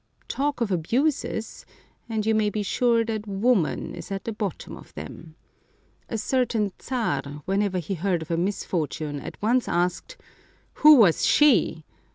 Talk 0.27 0.61
of 0.61 0.71
abuses, 0.71 1.63
and 2.09 2.25
you 2.25 2.33
may 2.33 2.49
be 2.49 2.63
sure 2.63 3.05
that 3.05 3.27
woman 3.27 3.93
is 3.93 4.11
at 4.11 4.23
the 4.23 4.31
bottom 4.33 4.75
of 4.75 4.91
them! 4.95 5.35
A 6.09 6.17
certain 6.17 6.71
czar, 6.81 7.43
when 7.45 7.61
ever 7.61 7.77
he 7.77 7.93
heard 7.93 8.23
of 8.23 8.31
a 8.31 8.35
misfortune, 8.37 9.19
at 9.19 9.39
once 9.43 9.67
asked," 9.69 10.17
Who 10.81 10.95
was 10.95 11.23
she 11.23 11.83